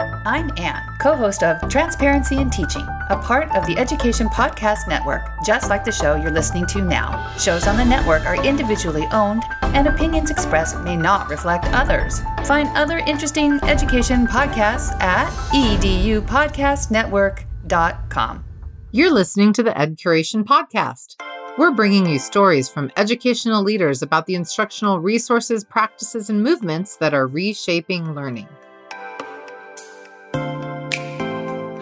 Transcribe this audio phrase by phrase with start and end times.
[0.00, 5.24] I'm Anne, co host of Transparency in Teaching, a part of the Education Podcast Network,
[5.44, 7.32] just like the show you're listening to now.
[7.38, 12.22] Shows on the network are individually owned, and opinions expressed may not reflect others.
[12.44, 18.44] Find other interesting education podcasts at edupodcastnetwork.com.
[18.90, 21.22] You're listening to the EdCuration Podcast.
[21.56, 27.14] We're bringing you stories from educational leaders about the instructional resources, practices, and movements that
[27.14, 28.48] are reshaping learning.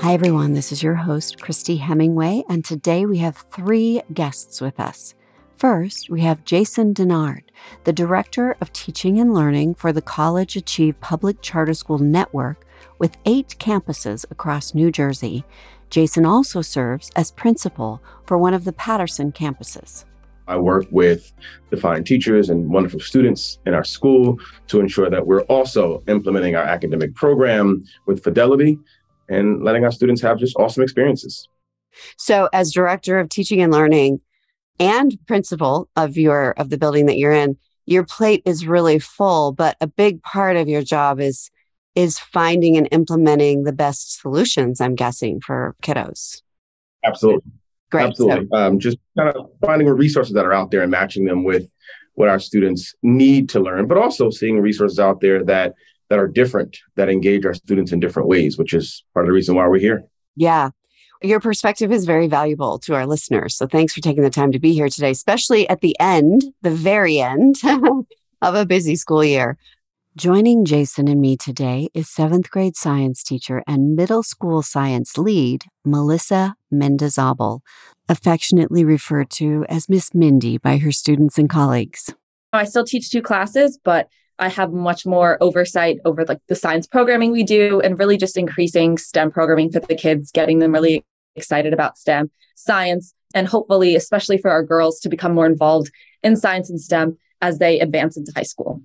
[0.02, 0.55] Hi, everyone.
[0.55, 5.15] This is your host, Christy Hemingway, and today we have three guests with us.
[5.56, 7.45] First, we have Jason Denard,
[7.84, 12.66] the Director of Teaching and Learning for the College Achieve Public Charter School Network
[12.98, 15.45] with eight campuses across New Jersey.
[15.88, 20.05] Jason also serves as principal for one of the Paterson campuses.
[20.48, 21.32] I work with
[21.71, 26.57] the fine teachers and wonderful students in our school to ensure that we're also implementing
[26.57, 28.80] our academic program with fidelity
[29.32, 31.48] and letting our students have just awesome experiences.
[32.16, 34.20] So, as director of teaching and learning
[34.79, 39.52] and principal of your of the building that you're in, your plate is really full,
[39.52, 41.51] but a big part of your job is
[41.95, 46.40] is finding and implementing the best solutions, I'm guessing, for kiddos.
[47.04, 47.51] Absolutely.
[47.90, 48.07] Great.
[48.07, 48.48] Absolutely.
[48.51, 51.45] So, um, just kind of finding the resources that are out there and matching them
[51.45, 51.70] with
[52.14, 55.74] what our students need to learn, but also seeing resources out there that
[56.13, 59.32] that are different that engage our students in different ways, which is part of the
[59.32, 60.05] reason why we're here.
[60.37, 60.69] Yeah.
[61.23, 63.57] Your perspective is very valuable to our listeners.
[63.57, 66.71] So thanks for taking the time to be here today, especially at the end, the
[66.71, 67.56] very end
[68.43, 69.56] of a busy school year.
[70.15, 75.65] Joining Jason and me today is seventh grade science teacher and middle school science lead,
[75.82, 77.60] Melissa Mendizabal,
[78.10, 82.15] affectionately referred to as Miss Mindy by her students and colleagues.
[82.53, 84.09] I still teach two classes, but
[84.43, 88.37] I have much more oversight over like the science programming we do and really just
[88.37, 91.04] increasing STEM programming for the kids, getting them really
[91.37, 95.92] excited about STEM, science, and hopefully, especially for our girls, to become more involved
[96.25, 98.82] in science and STEM as they advance into high school.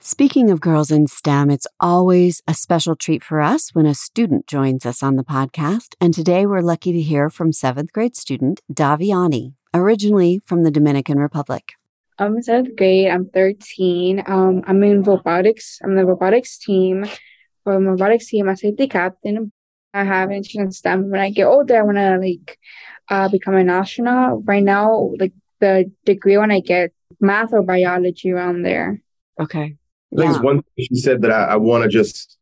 [0.00, 4.46] Speaking of girls in STEM, it's always a special treat for us when a student
[4.46, 5.94] joins us on the podcast.
[5.98, 11.18] And today we're lucky to hear from seventh grade student Daviani, originally from the Dominican
[11.18, 11.72] Republic.
[12.20, 13.10] I'm in seventh grade.
[13.10, 14.22] I'm 13.
[14.26, 15.78] Um, I'm in robotics.
[15.82, 17.06] I'm the robotics team.
[17.64, 19.52] For the robotics team, I'm safety captain.
[19.94, 21.10] I have interest in STEM.
[21.10, 22.58] When I get older, I want to like
[23.08, 24.46] uh, become an astronaut.
[24.46, 29.00] Right now, like the degree when I get math or biology around there.
[29.40, 29.76] Okay.
[30.12, 30.40] I think yeah.
[30.40, 32.36] one thing she said that I, I want to just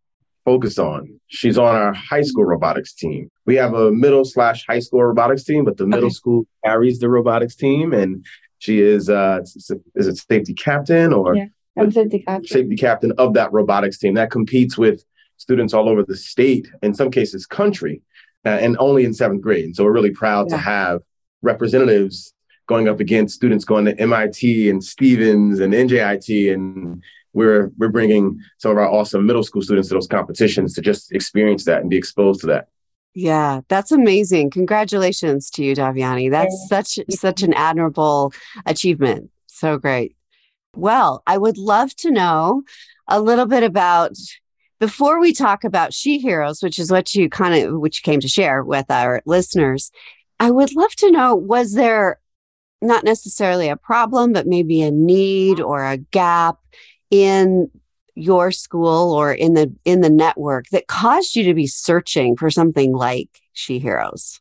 [0.44, 1.20] focus on.
[1.28, 3.30] She's on our high school robotics team.
[3.46, 6.14] We have a middle slash high school robotics team, but the middle okay.
[6.14, 8.24] school carries the robotics team, and
[8.58, 9.40] she is uh
[9.94, 11.46] is it safety captain or yeah,
[11.76, 12.46] I'm safety captain.
[12.46, 15.04] Safety captain of that robotics team that competes with
[15.36, 18.02] students all over the state, in some cases country,
[18.44, 19.64] uh, and only in seventh grade.
[19.64, 20.56] And so we're really proud yeah.
[20.56, 21.00] to have
[21.42, 22.34] representatives
[22.66, 27.02] going up against students going to MIT and Stevens and NJIT and
[27.32, 31.12] we're we're bringing some of our awesome middle school students to those competitions to just
[31.12, 32.68] experience that and be exposed to that.
[33.14, 34.50] Yeah, that's amazing.
[34.50, 36.30] Congratulations to you, Daviani.
[36.30, 38.32] That's such such an admirable
[38.66, 39.30] achievement.
[39.46, 40.14] So great.
[40.76, 42.62] Well, I would love to know
[43.08, 44.12] a little bit about
[44.78, 48.62] before we talk about SheHeroes, which is what you kind of which came to share
[48.62, 49.90] with our listeners.
[50.38, 52.20] I would love to know was there
[52.80, 56.58] not necessarily a problem, but maybe a need or a gap
[57.10, 57.70] in
[58.18, 62.50] your school or in the in the network that caused you to be searching for
[62.50, 64.40] something like SheHeroes?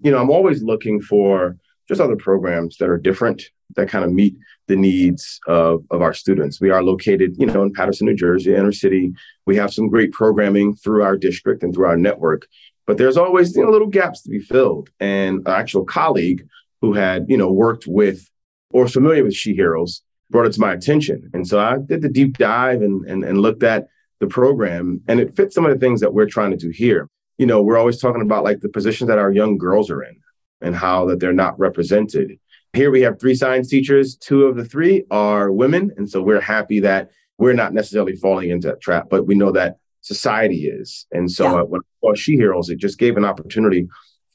[0.00, 1.56] You know i'm always looking for
[1.88, 3.42] just other programs that are different
[3.76, 6.60] that kind of meet the needs of, of our students.
[6.60, 9.12] We are located you know in paterson new jersey inner city.
[9.46, 12.46] We have some great programming through our district and through our network
[12.90, 14.90] but there's always you know little gaps to be filled.
[14.98, 16.44] And an actual colleague
[16.80, 18.28] who had you know worked with
[18.72, 20.00] or familiar with SheHeroes
[20.30, 21.30] brought it to my attention.
[21.34, 23.88] And so I did the deep dive and, and, and looked at
[24.20, 27.08] the program and it fits some of the things that we're trying to do here.
[27.38, 30.20] You know, we're always talking about like the positions that our young girls are in
[30.60, 32.38] and how that they're not represented.
[32.72, 34.14] Here we have three science teachers.
[34.16, 35.90] Two of the three are women.
[35.96, 39.50] And so we're happy that we're not necessarily falling into that trap, but we know
[39.52, 41.06] that society is.
[41.10, 41.62] And so yeah.
[41.62, 43.88] uh, when I SheHeroes, it just gave an opportunity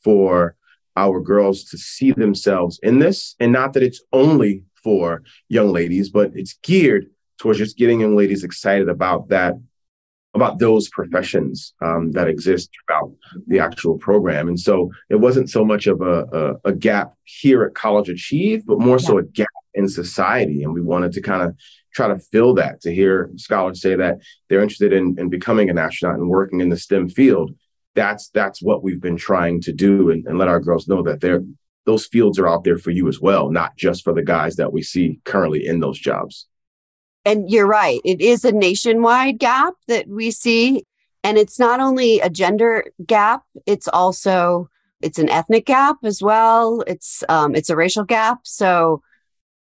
[0.04, 0.56] for
[0.98, 3.36] our girls to see themselves in this.
[3.40, 7.08] And not that it's only for young ladies, but it's geared
[7.40, 9.56] towards just getting young ladies excited about that,
[10.36, 13.12] about those professions um, that exist throughout
[13.48, 14.48] the actual program.
[14.48, 16.18] And so it wasn't so much of a,
[16.64, 19.08] a, a gap here at College Achieve, but more yeah.
[19.08, 20.62] so a gap in society.
[20.64, 21.56] And we wanted to kind of
[21.96, 25.80] try to fill that to hear scholars say that they're interested in, in becoming an
[25.80, 27.56] astronaut and working in the STEM field.
[27.96, 31.22] That's that's what we've been trying to do and, and let our girls know that
[31.22, 31.42] they're
[31.86, 34.74] those fields are out there for you as well, not just for the guys that
[34.74, 36.48] we see currently in those jobs.
[37.24, 38.02] And you're right.
[38.06, 40.86] It is a nationwide gap that we see.
[41.24, 44.70] And it's not only a gender gap, it's also
[45.02, 46.84] it's an ethnic gap as well.
[46.88, 48.40] It's um, it's a racial gap.
[48.44, 49.02] So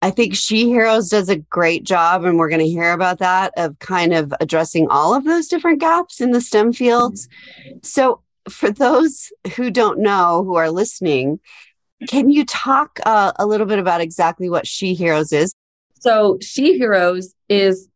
[0.04, 3.80] I think SheHeroes does a great job, and we're going to hear about that of
[3.80, 7.30] kind of addressing all of those different gaps in the STEM fields.
[7.84, 11.40] So, for those who don't know, who are listening,
[12.08, 15.54] can you talk uh, a little bit about exactly what SheHeroes is?
[16.00, 17.88] So, SheHeroes is,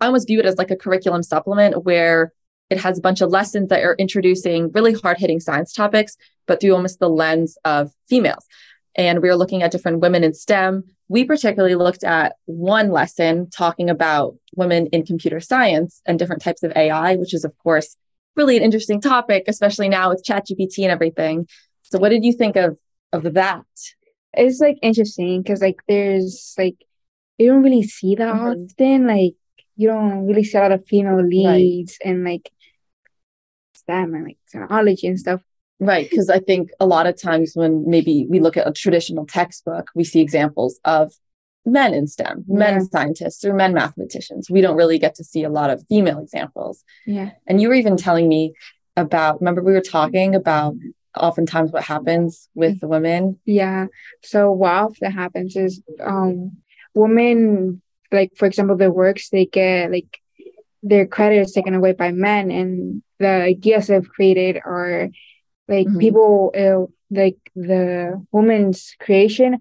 [0.00, 2.32] I almost view it as like a curriculum supplement where
[2.70, 6.16] it has a bunch of lessons that are introducing really hard hitting science topics,
[6.46, 8.46] but through almost the lens of females.
[8.96, 10.84] And we were looking at different women in STEM.
[11.08, 16.62] We particularly looked at one lesson talking about women in computer science and different types
[16.62, 17.96] of AI, which is, of course,
[18.36, 21.48] really an interesting topic, especially now with ChatGPT and everything.
[21.82, 22.78] So, what did you think of
[23.14, 23.64] of that?
[24.32, 26.76] It's like interesting because like there's like
[27.38, 28.62] you don't really see that mm-hmm.
[28.62, 29.06] often.
[29.06, 29.34] Like
[29.76, 32.10] you don't really see a lot of female leads right.
[32.10, 32.50] and like
[33.74, 35.40] STEM and like technology and stuff.
[35.80, 36.08] Right.
[36.08, 39.90] Because I think a lot of times when maybe we look at a traditional textbook,
[39.94, 41.12] we see examples of
[41.66, 42.56] men in STEM, yeah.
[42.56, 44.48] men scientists or men mathematicians.
[44.50, 46.84] We don't really get to see a lot of female examples.
[47.06, 47.30] Yeah.
[47.46, 48.54] And you were even telling me
[48.96, 50.76] about, remember, we were talking about
[51.16, 53.38] oftentimes what happens with the women.
[53.44, 53.86] Yeah.
[54.22, 56.58] So what often happens is um
[56.94, 57.82] women
[58.12, 60.20] like for example their works they get like
[60.82, 65.08] their credit is taken away by men and the ideas they've created are
[65.66, 65.98] like mm-hmm.
[65.98, 69.58] people uh, like the woman's creation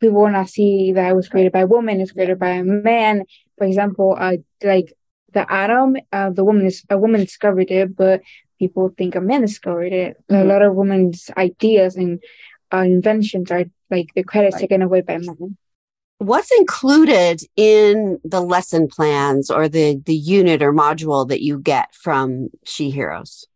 [0.00, 2.64] people want to see that it was created by a woman it's created by a
[2.64, 3.24] man
[3.58, 4.92] for example uh like
[5.32, 8.20] the atom uh, the woman is a woman discovered it but
[8.62, 10.40] people think a man discovered it mm-hmm.
[10.40, 12.22] a lot of women's ideas and
[12.72, 14.60] uh, inventions are like the credits right.
[14.60, 15.56] taken away by men
[16.18, 21.92] what's included in the lesson plans or the the unit or module that you get
[21.92, 23.46] from she heroes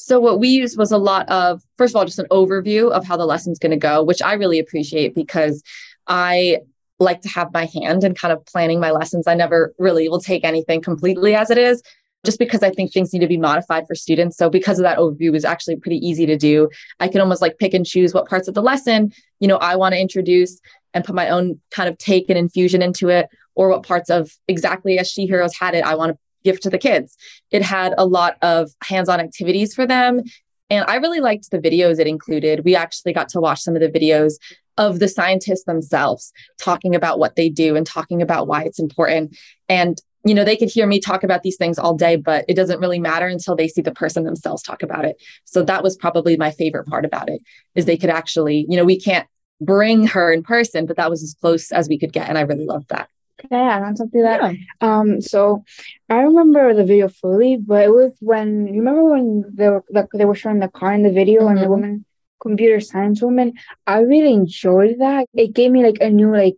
[0.00, 3.04] so what we used was a lot of, first of all, just an overview of
[3.04, 5.60] how the lesson's going to go, which I really appreciate because
[6.06, 6.58] I
[7.00, 9.26] like to have my hand in kind of planning my lessons.
[9.26, 11.82] I never really will take anything completely as it is,
[12.24, 14.36] just because I think things need to be modified for students.
[14.36, 16.68] So because of that overview was actually pretty easy to do.
[17.00, 19.76] I can almost like pick and choose what parts of the lesson, you know, I
[19.76, 20.60] want to introduce
[20.94, 24.32] and put my own kind of take and infusion into it, or what parts of
[24.48, 27.16] exactly as SheHeroes had it, I want to give to the kids.
[27.50, 30.22] It had a lot of hands on activities for them.
[30.70, 32.64] And I really liked the videos it included.
[32.64, 34.34] We actually got to watch some of the videos
[34.76, 39.36] of the scientists themselves talking about what they do and talking about why it's important.
[39.68, 42.54] And, you know, they could hear me talk about these things all day, but it
[42.54, 45.16] doesn't really matter until they see the person themselves talk about it.
[45.44, 47.40] So that was probably my favorite part about it
[47.74, 49.26] is they could actually, you know, we can't
[49.60, 52.28] bring her in person, but that was as close as we could get.
[52.28, 53.08] And I really loved that.
[53.50, 54.52] Yeah, on top of that.
[54.52, 54.58] Yeah.
[54.80, 55.64] Um, so
[56.08, 60.08] I remember the video fully, but it was when you remember when they were like
[60.12, 61.48] they were showing the car in the video mm-hmm.
[61.50, 61.70] and the mm-hmm.
[61.70, 62.04] woman
[62.40, 63.54] computer science woman.
[63.86, 65.26] I really enjoyed that.
[65.34, 66.56] It gave me like a new like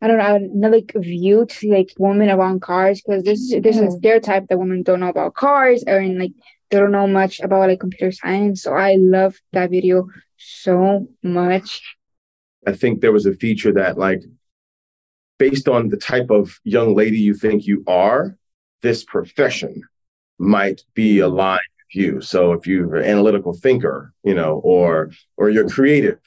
[0.00, 3.78] I don't know another like view to see like women around cars because this there's
[3.78, 6.32] a stereotype that women don't know about cars or in like
[6.70, 8.62] they don't know much about like computer science.
[8.62, 11.82] So I love that video so much.
[12.66, 14.22] I think there was a feature that like
[15.38, 18.36] based on the type of young lady you think you are,
[18.82, 19.82] this profession
[20.38, 22.20] might be aligned with you.
[22.20, 26.18] So if you're an analytical thinker, you know, or or you're creative,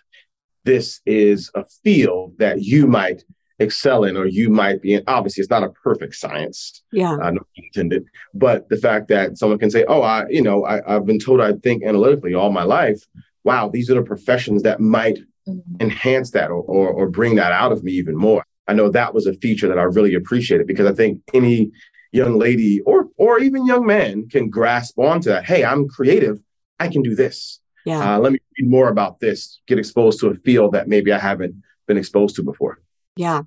[0.65, 3.24] this is a field that you might
[3.62, 5.03] excel in or you might be in.
[5.08, 6.84] Obviously, it's not a perfect science.
[6.91, 7.13] Yeah.
[7.13, 8.06] Uh, no intended.
[8.34, 11.41] But the fact that someone can say, oh, I, you know, I, I've been told
[11.41, 13.01] I think analytically all my life.
[13.44, 15.75] Wow, these are the professions that might mm-hmm.
[15.80, 18.46] enhance that or, or, or bring that out of me even more.
[18.68, 21.72] I know that was a feature that I really appreciated because I think any
[22.12, 25.46] young lady or or even young man can grasp onto that.
[25.46, 26.39] Hey, I'm creative.
[26.80, 27.60] I can do this.
[27.86, 28.15] Yeah.
[28.15, 29.60] Uh, let me read more about this.
[29.68, 31.56] Get exposed to a field that maybe I haven't
[31.88, 32.80] been exposed to before.
[33.15, 33.44] Yeah.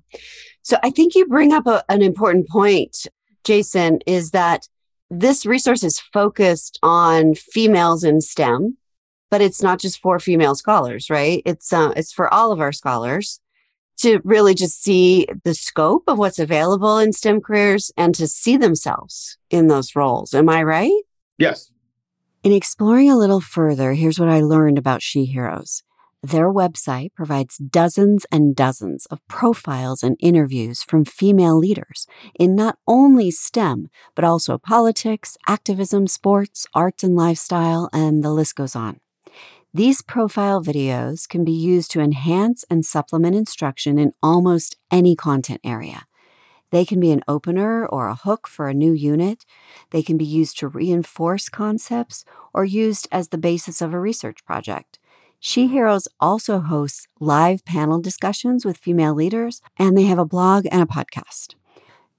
[0.61, 3.07] So I think you bring up a, an important point,
[3.43, 4.67] Jason, is that
[5.09, 8.77] this resource is focused on females in STEM,
[9.29, 11.41] but it's not just for female scholars, right?
[11.45, 13.39] It's uh, it's for all of our scholars
[13.97, 18.57] to really just see the scope of what's available in STEM careers and to see
[18.57, 20.33] themselves in those roles.
[20.33, 21.01] Am I right?
[21.37, 21.71] Yes.
[22.43, 25.81] In exploring a little further, here's what I learned about SheHeroes.
[26.25, 32.79] Their website provides dozens and dozens of profiles and interviews from female leaders in not
[32.87, 38.99] only STEM, but also politics, activism, sports, arts and lifestyle, and the list goes on.
[39.71, 45.61] These profile videos can be used to enhance and supplement instruction in almost any content
[45.63, 46.07] area.
[46.71, 49.45] They can be an opener or a hook for a new unit.
[49.91, 54.43] They can be used to reinforce concepts or used as the basis of a research
[54.43, 54.97] project.
[55.45, 60.81] SheHeroes also hosts live panel discussions with female leaders, and they have a blog and
[60.81, 61.53] a podcast.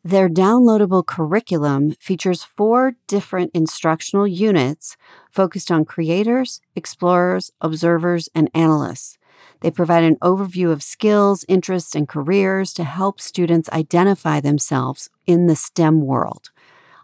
[0.04, 4.96] Their downloadable curriculum features four different instructional units
[5.32, 9.18] focused on creators, explorers, observers, and analysts.
[9.58, 15.48] They provide an overview of skills, interests, and careers to help students identify themselves in
[15.48, 16.50] the STEM world.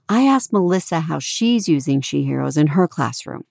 [0.08, 3.42] I asked Melissa how she's using SheHeroes in her classroom.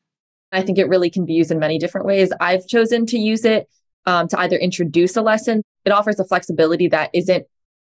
[0.51, 2.31] I think it really can be used in many different ways.
[2.39, 3.69] I've chosen to use it
[4.05, 5.63] um, to either introduce a lesson.
[5.85, 7.45] It offers a flexibility that isn't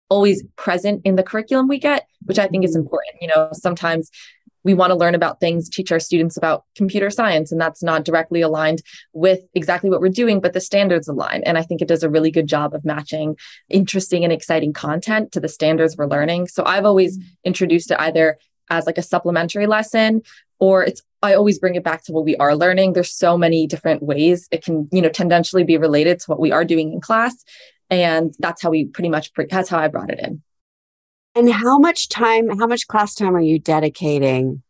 [0.09, 3.16] always present in the curriculum we get, which I think is important.
[3.21, 4.11] You know, sometimes
[4.64, 8.04] we want to learn about things, teach our students about computer science, and that's not
[8.04, 11.42] directly aligned with exactly what we're doing, but the standards align.
[11.45, 13.37] And I think it does a really good job of matching
[13.69, 16.47] interesting and exciting content to the standards we're learning.
[16.47, 18.38] So I've always introduced it either
[18.71, 20.23] as like a supplementary lesson
[20.62, 22.92] or it's I always bring it back to what we are learning.
[22.92, 26.52] There's so many different ways it can, you know, tendentially be related to what we
[26.52, 27.45] are doing in class.
[27.90, 30.40] And that's how we pretty much, that's how I brought it in.
[31.35, 34.62] And how much time, how much class time are you dedicating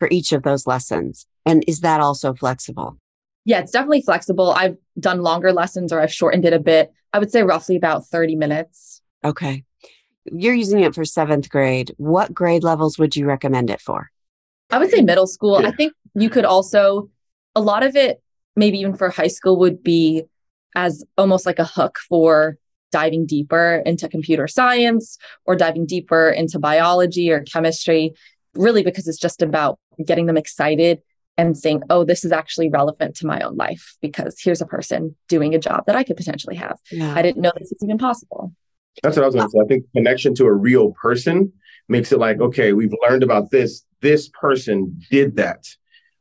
[0.00, 1.26] for each of those lessons?
[1.44, 2.98] And is that also flexible?
[3.44, 4.50] Yeah, it's definitely flexible.
[4.50, 6.92] I've done longer lessons or I've shortened it a bit.
[7.12, 9.00] I would say roughly about 30 minutes.
[9.24, 9.62] Okay.
[10.24, 11.94] You're using it for seventh grade.
[11.98, 14.10] What grade levels would you recommend it for?
[14.70, 15.60] I would say middle school.
[15.60, 15.68] Yeah.
[15.68, 17.10] I think you could also,
[17.54, 18.22] a lot of it,
[18.56, 20.24] maybe even for high school, would be
[20.74, 22.58] as almost like a hook for
[22.92, 28.12] diving deeper into computer science or diving deeper into biology or chemistry,
[28.54, 31.00] really because it's just about getting them excited
[31.38, 35.14] and saying, oh, this is actually relevant to my own life because here's a person
[35.28, 36.78] doing a job that I could potentially have.
[36.90, 37.14] Yeah.
[37.14, 38.52] I didn't know this was even possible.
[39.02, 39.58] That's what I was going to say.
[39.62, 41.52] I think connection to a real person
[41.88, 43.84] makes it like, okay, we've learned about this.
[44.00, 45.66] This person did that.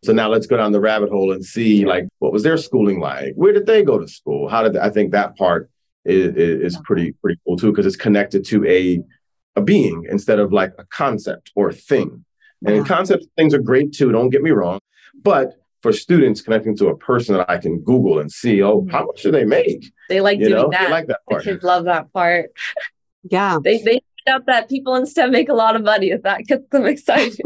[0.04, 3.00] So now let's go down the rabbit hole and see like what was their schooling
[3.00, 3.34] like?
[3.36, 4.48] Where did they go to school?
[4.48, 5.70] How did they, I think that part
[6.06, 6.36] is,
[6.76, 9.02] is pretty pretty cool too because it's connected to a
[9.56, 12.24] a being instead of like a concept or a thing.
[12.66, 12.84] And yeah.
[12.84, 14.12] concepts things are great too.
[14.12, 14.80] Don't get me wrong,
[15.24, 18.90] but for students connecting to a person that I can Google and see, oh, mm-hmm.
[18.90, 19.92] how much do they make?
[20.10, 20.70] They like you doing know?
[20.72, 20.86] that.
[20.86, 21.44] They like that part.
[21.44, 22.52] The kids love that part.
[23.24, 23.58] Yeah.
[23.64, 26.68] They they out that people in STEM make a lot of money if that gets
[26.70, 27.40] them excited.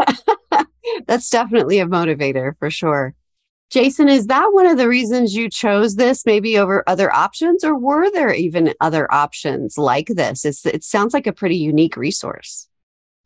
[1.07, 3.15] That's definitely a motivator for sure.
[3.69, 7.77] Jason, is that one of the reasons you chose this maybe over other options, or
[7.77, 10.43] were there even other options like this?
[10.43, 12.67] It's, it sounds like a pretty unique resource.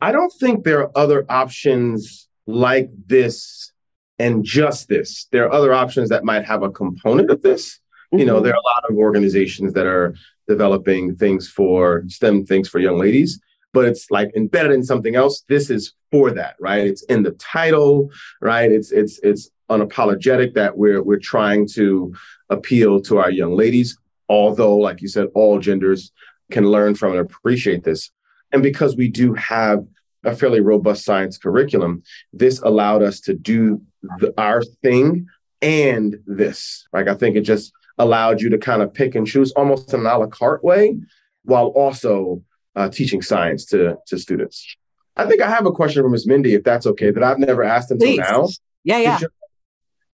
[0.02, 3.72] I don't think there are other options like this
[4.20, 5.28] and just this.
[5.32, 7.80] There are other options that might have a component of this.
[8.14, 8.20] Mm-hmm.
[8.20, 8.44] You know, mm-hmm.
[8.44, 10.14] there are a lot of organizations that are
[10.48, 13.40] developing things for STEM things for young ladies,
[13.74, 15.44] but it's like embedded in something else.
[15.48, 16.86] This is for that, right?
[16.86, 18.10] It's in the title,
[18.42, 18.72] right?
[18.72, 22.14] It's it's it's unapologetic that we're we're trying to
[22.50, 23.98] appeal to our young ladies
[24.30, 26.12] although like you said all genders
[26.52, 28.12] can learn from and appreciate this
[28.52, 29.86] and because we do have
[30.24, 33.82] a fairly robust science curriculum this allowed us to do
[34.20, 35.28] the, our thing
[35.62, 39.52] and this like i think it just allowed you to kind of pick and choose
[39.54, 40.98] almost in an a la carte way
[41.44, 42.42] while also
[42.76, 44.76] uh, teaching science to to students
[45.16, 47.64] i think i have a question for ms mindy if that's okay that i've never
[47.64, 48.20] asked until Please.
[48.20, 48.48] now
[48.84, 49.20] yeah yeah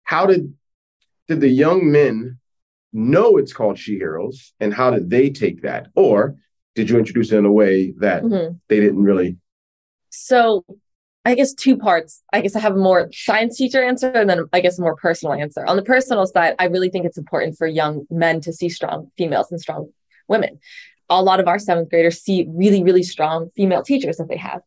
[0.04, 0.54] how did
[1.28, 2.38] did the young men
[2.92, 5.88] know it's called SheHeroes, and how did they take that?
[5.94, 6.36] Or
[6.74, 8.56] did you introduce it in a way that mm-hmm.
[8.68, 9.36] they didn't really?
[10.10, 10.64] So,
[11.26, 12.22] I guess two parts.
[12.32, 14.94] I guess I have a more science teacher answer, and then I guess a more
[14.94, 15.66] personal answer.
[15.66, 19.10] On the personal side, I really think it's important for young men to see strong
[19.18, 19.88] females and strong
[20.28, 20.60] women.
[21.10, 24.60] A lot of our seventh graders see really, really strong female teachers that they have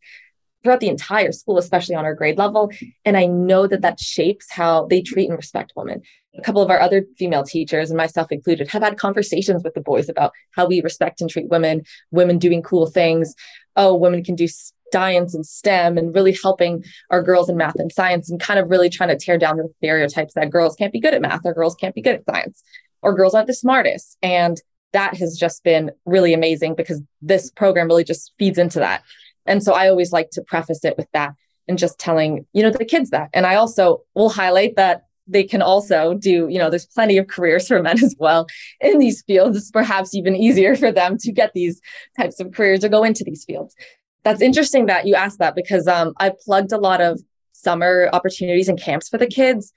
[0.61, 2.69] throughout the entire school, especially on our grade level.
[3.05, 6.01] And I know that that shapes how they treat and respect women.
[6.37, 9.81] A couple of our other female teachers, and myself included, have had conversations with the
[9.81, 13.33] boys about how we respect and treat women, women doing cool things.
[13.77, 14.47] Oh, women can do
[14.91, 18.69] science and STEM, and really helping our girls in math and science, and kind of
[18.69, 21.53] really trying to tear down the stereotypes that girls can't be good at math or
[21.53, 22.63] girls can't be good at science
[23.01, 24.17] or girls aren't the smartest.
[24.21, 24.61] And
[24.93, 29.03] that has just been really amazing because this program really just feeds into that.
[29.45, 31.33] And so I always like to preface it with that
[31.67, 33.29] and just telling, you know, the kids that.
[33.33, 37.27] And I also will highlight that they can also do, you know, there's plenty of
[37.27, 38.47] careers for men as well
[38.81, 39.55] in these fields.
[39.55, 41.79] It's perhaps even easier for them to get these
[42.17, 43.75] types of careers or go into these fields.
[44.23, 47.21] That's interesting that you asked that because um, I plugged a lot of
[47.53, 49.73] summer opportunities and camps for the kids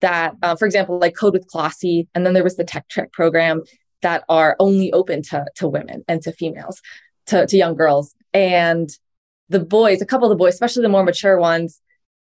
[0.00, 3.12] that, uh, for example, like Kode with Klossy, and then there was the Tech Trek
[3.12, 3.62] program
[4.02, 6.82] that are only open to, to women and to females,
[7.26, 8.14] to, to young girls.
[8.34, 8.90] And
[9.48, 11.80] the boys, a couple of the boys, especially the more mature ones,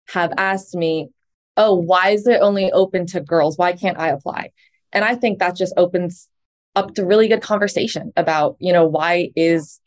[0.09, 1.09] have asked me,
[1.57, 3.57] oh, why is it only open to girls?
[3.57, 4.51] Why can't I apply?
[4.93, 6.29] And I think that just opens
[6.75, 9.79] up to really good conversation about, you know, why is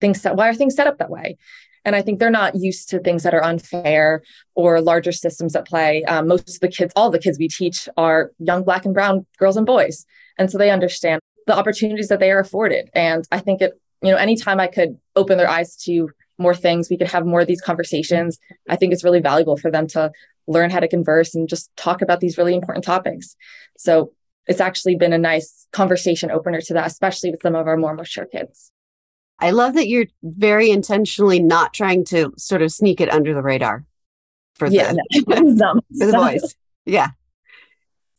[0.00, 1.36] things set, why are things set up that way?
[1.84, 4.22] And I think they're not used to things that are unfair
[4.54, 6.02] or larger systems at play.
[6.04, 9.26] Um, most of the kids, all the kids we teach are young black and brown
[9.38, 10.06] girls and boys.
[10.38, 12.88] And so they understand the opportunities that they are afforded.
[12.94, 16.08] And I think it, you know, anytime I could open their eyes to
[16.38, 18.38] more things, we could have more of these conversations.
[18.68, 20.10] I think it's really valuable for them to
[20.46, 23.36] learn how to converse and just talk about these really important topics.
[23.78, 24.12] So
[24.46, 27.94] it's actually been a nice conversation opener to that, especially with some of our more
[27.94, 28.72] mature kids.
[29.44, 33.42] I love that you're very intentionally not trying to sort of sneak it under the
[33.42, 33.84] radar
[34.54, 35.74] for yeah, the, no.
[35.98, 36.56] for the boys.
[36.86, 37.08] Yeah.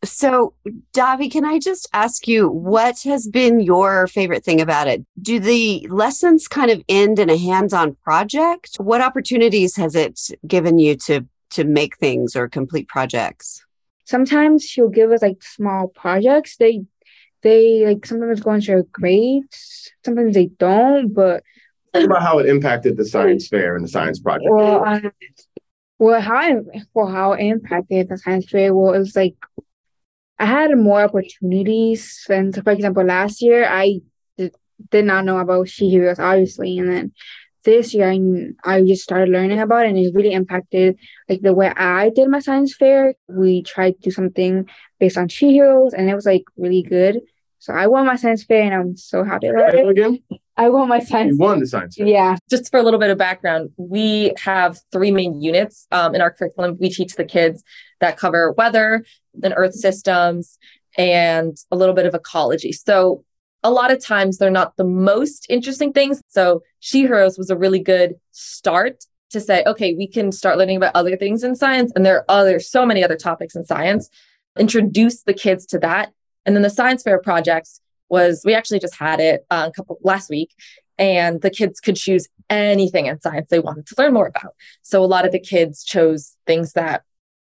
[0.04, 0.54] So,
[0.94, 5.04] Davi, can I just ask you what has been your favorite thing about it?
[5.20, 8.76] Do the lessons kind of end in a hands-on project?
[8.78, 13.66] What opportunities has it given you to to make things or complete projects?
[14.04, 16.58] Sometimes she'll give us like small projects.
[16.58, 16.84] They
[17.46, 21.44] they like sometimes go into grades, sometimes they don't, but
[21.94, 24.50] Talk about how it impacted the science fair and the science project.
[24.50, 25.12] Well, um,
[26.00, 26.56] well, how I,
[26.94, 29.36] well how it impacted the science fair Well, it was like
[30.40, 32.26] I had more opportunities.
[32.30, 34.00] And so, for example, last year I
[34.38, 34.56] did,
[34.90, 37.14] did not know about SheHeroes, obviously, and then
[37.64, 38.20] this year I,
[38.64, 40.98] I just started learning about it and it really impacted
[41.30, 43.16] like the way I did my science fair.
[43.28, 44.68] We tried to do something
[45.00, 47.22] based on SheHeroes and it was like really good.
[47.66, 49.88] So I won my science fair and I'm so happy about it.
[49.88, 50.20] Again?
[50.56, 51.32] I won my science.
[51.32, 52.06] You won the science fair.
[52.06, 52.38] Yeah.
[52.48, 56.30] Just for a little bit of background, we have three main units um, in our
[56.30, 56.78] curriculum.
[56.80, 57.64] We teach the kids
[58.02, 59.04] that cover weather
[59.42, 60.60] and earth systems
[60.96, 62.72] and a little bit of ecology.
[62.72, 63.24] So
[63.64, 66.22] a lot of times they're not the most interesting things.
[66.28, 70.96] So SheHeroes was a really good start to say, okay, we can start learning about
[70.96, 71.92] other things in science.
[71.96, 74.08] And there are other, so many other topics in science.
[74.56, 76.14] Introduce the kids to that.
[76.46, 79.98] And then the science fair projects was, we actually just had it uh, a couple
[80.02, 80.52] last week
[80.98, 84.56] and the kids could choose anything in science they wanted to learn more about.
[84.82, 87.04] So a lot of the kids chose things that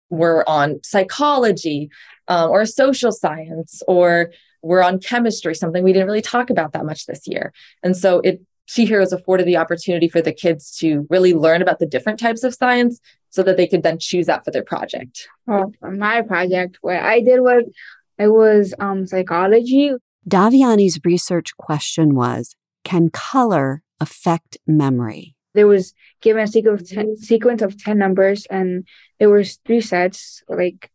[0.08, 1.90] were on psychology
[2.28, 4.32] um, or social science or
[4.62, 7.52] we're on chemistry, something we didn't really talk about that much this year.
[7.82, 11.86] And so it SheHeroes afforded the opportunity for the kids to really learn about the
[11.86, 15.28] different types of science so that they could then choose that for their project.
[15.46, 17.64] Well, my project, what I did was
[18.18, 19.92] it was um, psychology.
[20.28, 25.34] Daviani's research question was Can color affect memory?
[25.54, 28.86] There was given a sequence of 10, sequence of 10 numbers, and
[29.18, 30.90] there was three sets, like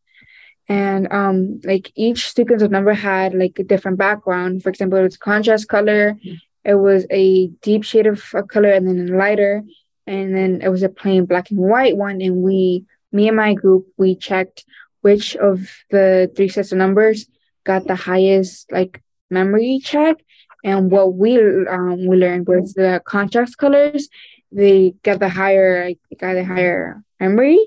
[0.72, 5.04] and um like each sequence of number had like a different background for example it
[5.04, 6.16] was contrast color
[6.64, 9.64] it was a deep shade of a color and then a lighter
[10.08, 13.54] and then it was a plain black and white one and we me and my
[13.54, 14.64] group we checked
[15.02, 17.28] which of the three sets of numbers
[17.64, 20.18] got the highest like memory check
[20.64, 21.38] and what we
[21.68, 24.10] um we learned was the contrast colors
[24.52, 27.60] they got the higher like, got the higher memory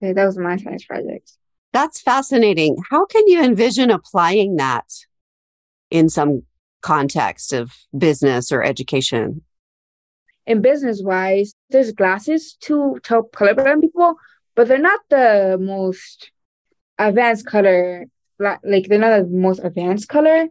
[0.00, 1.36] that was my science project
[1.76, 2.78] that's fascinating.
[2.90, 4.86] How can you envision applying that
[5.90, 6.44] in some
[6.80, 9.42] context of business or education?
[10.46, 14.14] In business wise, there's glasses to help colorblind people,
[14.54, 16.30] but they're not the most
[16.98, 18.06] advanced color.
[18.38, 20.46] Like they're not the most advanced color.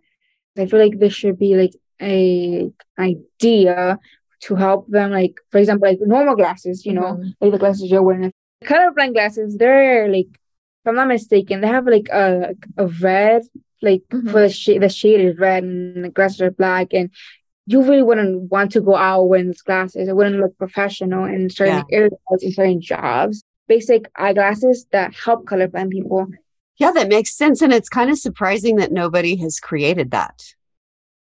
[0.58, 3.99] I feel like there should be like a idea
[4.41, 5.12] to help them.
[5.12, 7.29] Like for example, like normal glasses, you know, mm-hmm.
[7.41, 8.31] like the glasses you're wearing.
[8.62, 13.43] The colorblind glasses, they're like if I'm not mistaken, they have like a a red,
[13.81, 14.29] like mm-hmm.
[14.29, 17.10] for the shade the shade is red and the glasses are black, and
[17.65, 20.08] you really wouldn't want to go out wearing these glasses.
[20.08, 21.97] It wouldn't look professional in certain yeah.
[21.97, 23.43] areas in certain jobs.
[23.67, 26.28] Basic eyeglasses that help colorblind people.
[26.78, 30.43] Yeah, that makes sense, and it's kind of surprising that nobody has created that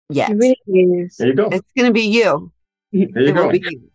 [0.09, 0.29] yet.
[0.29, 1.17] It really is.
[1.17, 1.49] There you go.
[1.51, 2.51] It's going to be you.
[2.91, 3.51] There you go.
[3.51, 3.89] You.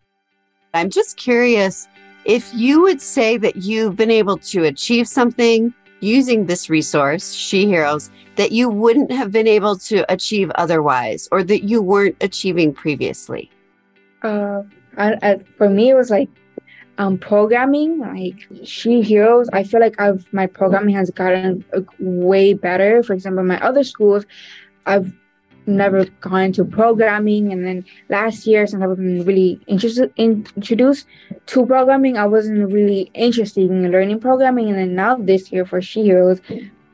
[0.73, 1.87] I'm just curious
[2.25, 8.09] if you would say that you've been able to achieve something using this resource, SheHeroes,
[8.35, 13.49] that you wouldn't have been able to achieve otherwise or that you weren't achieving previously?
[14.21, 14.63] Uh,
[14.97, 16.29] I, I, for me, it was like
[16.97, 21.63] um programming like SheHeroes i feel like i've my programming has gotten
[21.99, 23.03] way better.
[23.03, 24.25] For example my other schools
[24.85, 25.11] i've
[25.67, 31.07] never gone into programming and then last year since i've been really interested in, introduced
[31.47, 35.81] to programming i wasn't really interested in learning programming and then now this year for
[35.81, 36.39] SheHeroes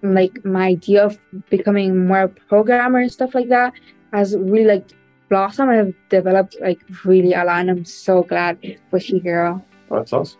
[0.03, 1.17] like my idea of
[1.49, 3.73] becoming more programmer and stuff like that
[4.13, 4.87] has really like
[5.29, 8.57] blossomed I've developed like really a lot and i'm so glad
[8.89, 10.39] for she hero Oh, that's awesome.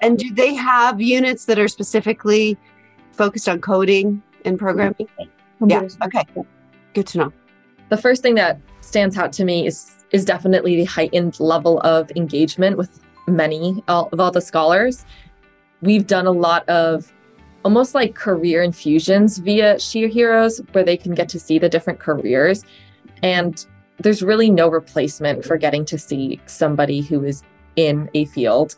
[0.00, 2.58] And do they have units that are specifically
[3.12, 5.08] focused on coding and programming?
[5.64, 5.86] Yeah.
[6.04, 6.24] Okay.
[6.92, 7.32] Good to know.
[7.88, 12.10] The first thing that stands out to me is is definitely the heightened level of
[12.16, 15.06] engagement with many all, of all the scholars.
[15.80, 17.12] We've done a lot of
[17.64, 22.64] almost like career infusions via SheHeroes, where they can get to see the different careers.
[23.22, 23.64] And
[23.98, 27.42] there's really no replacement for getting to see somebody who is
[27.76, 28.76] in a field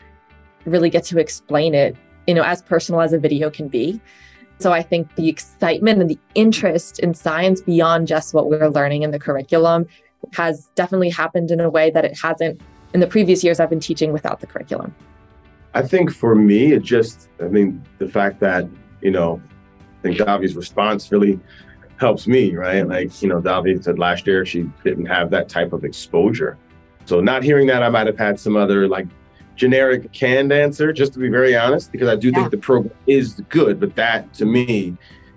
[0.65, 4.01] really get to explain it, you know, as personal as a video can be.
[4.59, 9.03] So I think the excitement and the interest in science beyond just what we're learning
[9.03, 9.87] in the curriculum
[10.33, 12.61] has definitely happened in a way that it hasn't
[12.95, 14.95] in the previous years I've been teaching without the curriculum.
[15.75, 18.69] I think for me, it just, I mean, the fact that,
[19.03, 19.43] you know,
[19.99, 21.41] I think Davi's response really
[21.97, 22.87] helps me, right?
[22.87, 26.57] Like, you know, Davi said last year she didn't have that type of exposure.
[27.07, 29.07] So not hearing that, I might have had some other like
[29.57, 32.35] generic canned answer, just to be very honest, because I do Yeah.
[32.35, 34.97] think the program is good, but that to me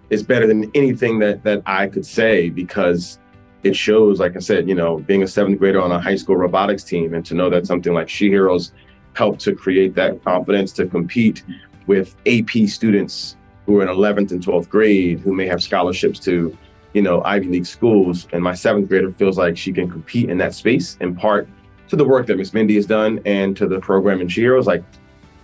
[0.10, 3.20] is better than anything that that I could say because
[3.64, 6.38] it shows, like I said, you know, being a seventh grader on a high school
[6.38, 8.72] robotics team and to know that something like SheHeroes
[9.14, 11.44] helped to create that confidence to compete
[11.88, 16.56] with AP students who are in 11th and 12th grade who may have scholarships to,
[16.94, 18.28] you know, Ivy League schools.
[18.32, 21.50] And my seventh grader feels like she can compete in that space in part
[21.90, 24.66] to the work that Miss Mindy has done and to the program in SheHeroes.
[24.66, 24.84] Like,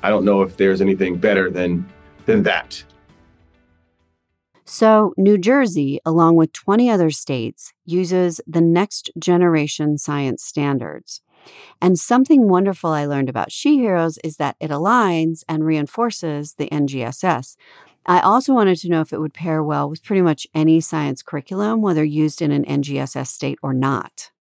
[0.01, 1.85] I don't know if there's anything better than
[2.25, 2.83] than that.
[4.65, 11.21] So, New Jersey, along with 20 other states, uses the next generation science standards.
[11.81, 17.57] And something wonderful I learned about SheHeroes is that it aligns and reinforces the NGSS.
[18.05, 21.21] I also wanted to know if it would pair well with pretty much any science
[21.21, 24.31] curriculum, whether used in an NGSS state or not.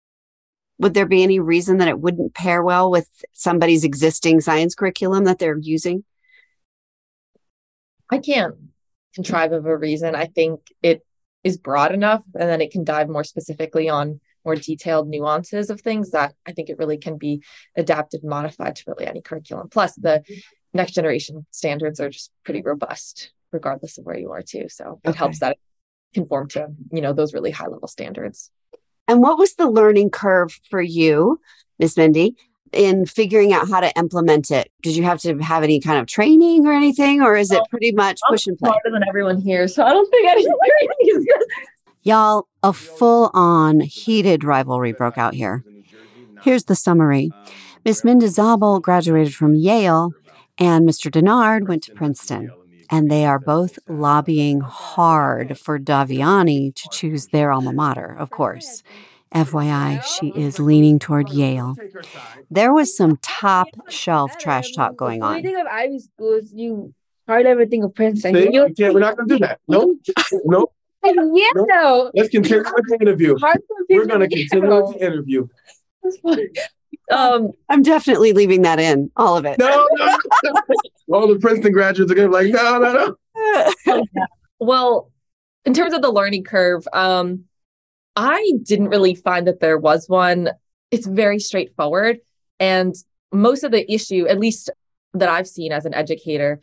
[0.83, 5.23] Would there be any reason that it wouldn't pair well with somebody's existing science curriculum
[5.25, 6.03] that they're using?
[8.11, 8.57] I can't
[9.14, 10.16] contrive of a reason.
[10.16, 11.07] I think it
[11.45, 15.81] is broad enough and then it can dive more specifically on more detailed nuances of
[15.81, 17.45] things that I think it really can be
[17.77, 19.68] adapted, modified to really any curriculum.
[19.68, 20.25] Plus, the
[20.75, 24.66] next generation standards are just pretty robust, regardless of where you are, too.
[24.68, 25.18] So it Okay.
[25.18, 25.59] helps that
[26.12, 28.51] conform to, you know, those really high level standards.
[29.08, 31.40] And what was the learning curve for you,
[31.78, 32.36] Miss Mindy,
[32.72, 34.70] in figuring out how to implement it?
[34.82, 37.92] Did you have to have any kind of training or anything, or is it pretty
[37.92, 38.68] much I'm push and play?
[38.68, 41.46] smarter than everyone here, so I don't think is good.
[42.04, 45.64] Y'all, a full on heated rivalry broke out here.
[46.42, 47.30] Here's the summary
[47.84, 50.12] Miss Mendizabal graduated from Yale,
[50.58, 51.10] and Mr.
[51.10, 52.50] Denard went to Princeton.
[52.92, 58.83] And they are both lobbying hard for Daviani to choose their alma mater, of course.
[59.35, 61.74] FYI, she is leaning toward Yale.
[62.50, 65.42] There was some top shelf trash talk going When you on.
[65.42, 66.92] think of Ivy schools, you
[67.26, 68.35] hardly ever think of Princeton.
[68.35, 69.59] See, You we can't, we're not going to do that.
[69.66, 69.94] No,
[70.44, 70.74] Nope.
[71.05, 72.11] yeah, no.
[72.14, 73.37] Let's continue with the interview.
[73.88, 75.48] We're going to to continue with the interview.
[77.11, 79.59] Um, I'm definitely leaving that in, all of it.
[79.59, 80.16] No, no.
[81.12, 83.16] All the Princeton graduates are going to be like, no, no,
[83.85, 84.05] no.
[84.59, 85.11] Well,
[85.64, 87.46] in terms of the learning curve, um,
[88.14, 90.51] I didn't really find that there was one.
[90.92, 92.18] It's very straightforward.
[92.61, 92.94] And
[93.33, 94.70] most of the issue, at least
[95.14, 96.61] that I've seen as an educator,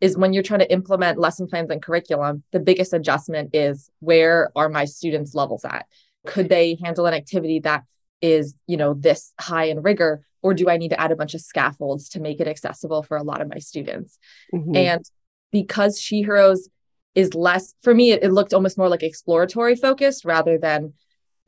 [0.00, 4.50] is when you're trying to implement lesson plans and curriculum, the biggest adjustment is where
[4.56, 5.86] are my students' levels at?
[6.26, 7.84] Could they handle an activity that
[8.22, 10.24] is, you know, this high in rigor?
[10.42, 13.16] Or do I need to add a bunch of scaffolds to make it accessible for
[13.16, 14.18] a lot of my students?
[14.54, 14.76] Mhm.
[14.76, 15.10] And
[15.52, 16.68] because SheHeroes
[17.14, 20.94] is less, for me, it, it looked almost more like exploratory focused rather than,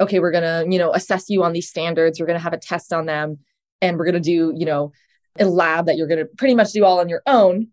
[0.01, 2.19] okay, we're going to, you know, assess you on these standards.
[2.19, 3.39] We're going to have a test on them
[3.81, 4.93] and we're going to do, you know,
[5.39, 7.69] a lab that you're going to pretty much do all on your own.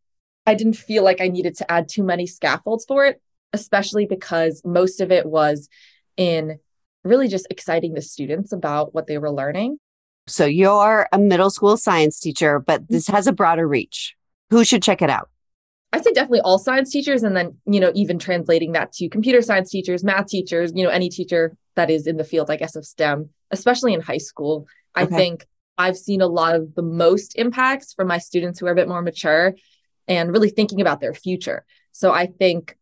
[0.45, 3.21] I didn't feel like I needed to add too many scaffolds for it,
[3.53, 5.67] especially because most of it was
[6.15, 6.59] in
[7.03, 9.79] really just exciting the students about what they were learning.
[10.29, 13.15] So you're a middle school science teacher, but this mm-hmm.
[13.15, 14.15] has a broader reach.
[14.49, 15.29] Who should check it out?
[15.91, 19.41] I'd say definitely all science teachers, and then, you know, even translating that to computer
[19.41, 22.75] science teachers, math teachers, you know, any teacher that is in the field, I guess,
[22.75, 24.67] of STEM, especially in high school.
[24.93, 25.15] I Okay.
[25.15, 25.47] think
[25.79, 28.87] I've seen a lot of the most impacts from my students who are a bit
[28.87, 29.55] more mature
[30.07, 31.65] and really thinking about their future.
[31.91, 32.77] So I think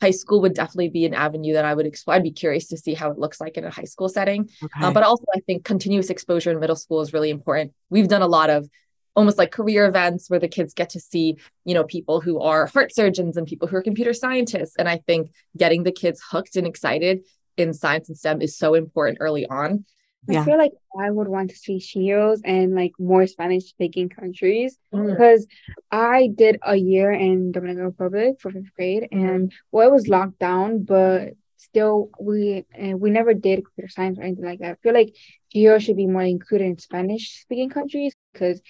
[0.00, 2.16] high school would definitely be an avenue that I would explore.
[2.16, 4.48] I'd be curious to see how it looks like in a high school setting.
[4.62, 4.84] Okay.
[4.84, 7.72] Uh, but also, I think continuous exposure in middle school is really important.
[7.90, 8.68] We've done a lot of
[9.16, 12.66] almost like career events where the kids get to see, you know, people who are
[12.66, 14.76] heart surgeons and people who are computer scientists.
[14.78, 17.20] And I think getting the kids hooked and excited
[17.56, 19.84] in science and STEM is so important early on.
[20.28, 24.76] I feel like I would want to see SheHeroes and like more Spanish speaking countries
[24.92, 25.10] mm.
[25.10, 25.46] because
[25.90, 29.28] I did a year in Dominican Republic for fifth grade mm.
[29.28, 34.18] and well it was locked down but still we uh, we never did computer science
[34.18, 34.72] or anything like that.
[34.72, 35.14] I feel like
[35.54, 38.60] SheHeroes should be more included in Spanish speaking countries because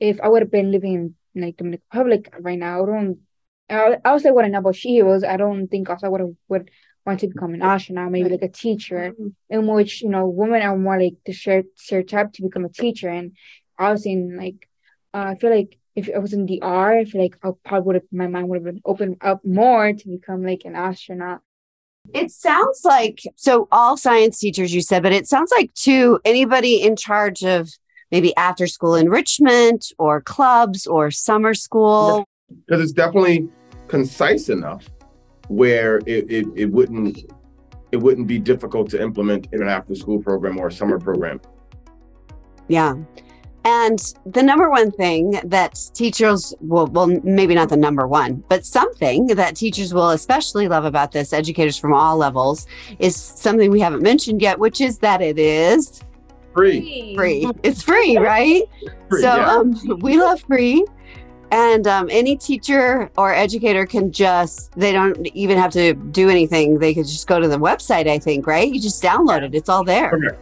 [0.00, 3.18] if I would have been living in like Dominican Republic right now, I don't
[3.70, 5.26] I, also wouldn't know about SheHeroes.
[5.26, 6.70] I don't think also would have would
[7.04, 9.28] want to become an astronaut, maybe like a teacher, mm-hmm.
[9.50, 13.08] in which you know women are more like the stereotype to become a teacher.
[13.08, 13.32] And
[13.78, 14.68] I was in like,
[15.14, 17.96] uh, I feel like if I was in DR, I feel like I probably would
[17.96, 21.40] have my mind would have been opened up more to become like an astronaut.
[22.12, 26.82] It sounds like so all science teachers you said, but it sounds like to anybody
[26.82, 27.70] in charge of
[28.10, 32.24] maybe after school enrichment or clubs or summer school.
[32.66, 33.48] Because it's definitely
[33.88, 34.88] concise enough
[35.48, 37.30] where it, it, it wouldn't
[37.92, 41.40] it wouldn't be difficult to implement in an after school program or a summer program.
[42.68, 42.94] Yeah.
[43.64, 48.64] And the number one thing that teachers will, well, maybe not the number one, but
[48.66, 52.66] something that teachers will especially love about this, educators from all levels,
[52.98, 56.02] is something we haven't mentioned yet, which is that it is
[56.54, 57.14] free.
[57.14, 57.48] Free.
[57.62, 58.62] It's free, right?
[59.08, 59.54] Free, so yeah.
[59.54, 60.84] um, we love free.
[61.52, 66.78] And um, any teacher or educator can just, they don't even have to do anything.
[66.78, 68.72] They could just go to the website, I think, right?
[68.72, 70.14] You just download it, it's all there.
[70.14, 70.38] Okay.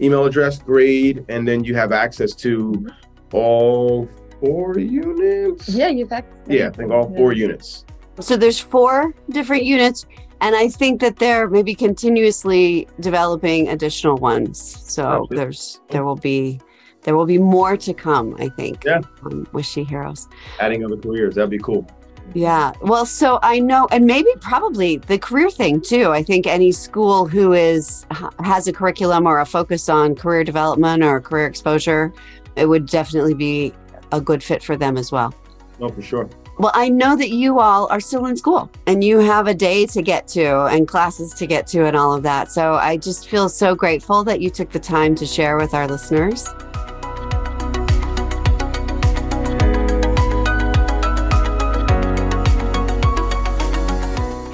[0.00, 2.86] Email address, grade, and then you have access to
[3.32, 4.08] all
[4.40, 5.68] four units.
[5.68, 6.38] Yeah, you've access.
[6.46, 7.84] Yeah, I think all four units.
[8.20, 10.06] So there's four different units.
[10.40, 14.60] And I think that they're maybe continuously developing additional ones.
[14.60, 15.36] So Absolutely.
[15.36, 16.60] there's there will be
[17.04, 18.84] there will be more to come, I think.
[18.84, 19.00] Yeah.
[19.24, 20.28] Um, with SheHeroes.
[20.58, 21.86] Adding other careers, that'd be cool.
[22.32, 22.72] Yeah.
[22.80, 26.10] Well, so I know, and maybe probably the career thing too.
[26.10, 28.06] I think any school who is
[28.42, 32.12] has a curriculum or a focus on career development or career exposure,
[32.56, 33.74] it would definitely be
[34.10, 35.34] a good fit for them as well.
[35.80, 36.28] Oh, for sure.
[36.58, 39.86] Well, I know that you all are still in school and you have a day
[39.86, 42.52] to get to and classes to get to and all of that.
[42.52, 45.88] So I just feel so grateful that you took the time to share with our
[45.88, 46.48] listeners.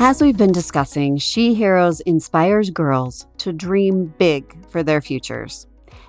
[0.03, 5.67] As we've been discussing, SheHeroes inspires girls to dream big for their futures.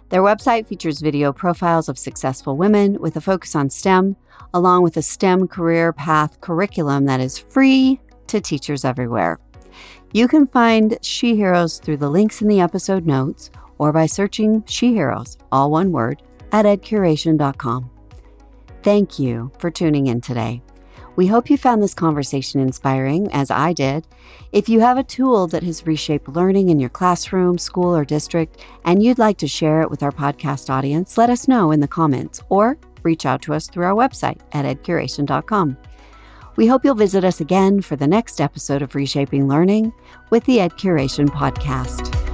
[0.07, 4.15] Their website features video profiles of successful women with a focus on STEM,
[4.53, 9.41] along with a STEM career path curriculum that is free to teachers everywhere.
[10.13, 15.35] You can find SheHeroes through the links in the episode notes or by searching SheHeroes,
[15.51, 16.21] all one word,
[16.53, 17.89] at edcuration.com.
[18.83, 20.61] Thank you for tuning in today.
[21.15, 24.07] We hope you found this conversation inspiring, as I did.
[24.51, 28.63] If you have a tool that has reshaped learning in your classroom, school, or district,
[28.85, 31.87] and you'd like to share it with our podcast audience, let us know in the
[31.87, 35.77] comments or reach out to us through our website at edcuration.com.
[36.55, 39.93] We hope you'll visit us again for the next episode of Reshaping Learning
[40.29, 42.30] with the EdCuration Podcast.